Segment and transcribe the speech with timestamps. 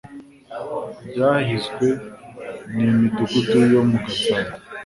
[1.09, 1.87] byahizwe
[2.73, 4.55] ni midugudu yo mu gatsata